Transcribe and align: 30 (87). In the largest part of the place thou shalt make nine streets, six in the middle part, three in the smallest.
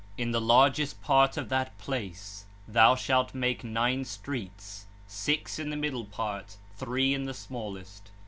30 0.17 0.23
(87). 0.23 0.27
In 0.27 0.31
the 0.31 0.41
largest 0.41 1.01
part 1.03 1.37
of 1.37 1.49
the 1.49 1.69
place 1.77 2.45
thou 2.67 2.95
shalt 2.95 3.35
make 3.35 3.63
nine 3.63 4.03
streets, 4.03 4.87
six 5.05 5.59
in 5.59 5.69
the 5.69 5.77
middle 5.77 6.05
part, 6.05 6.57
three 6.75 7.13
in 7.13 7.25
the 7.25 7.35
smallest. 7.35 8.09